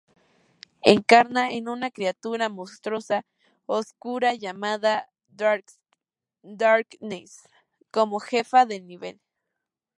Encarna 0.83 1.51
en 1.51 1.67
una 1.69 1.91
criatura 1.91 2.49
monstruosa 2.49 3.23
oscura 3.67 4.33
llamada 4.33 5.11
Darkness 6.41 7.47
como 7.91 8.19
jefe 8.19 8.65
del 8.65 8.87
Nivel. 8.87 9.21